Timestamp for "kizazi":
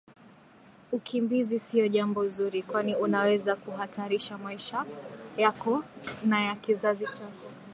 6.55-7.05